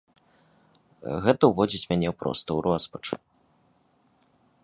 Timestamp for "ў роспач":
2.47-3.07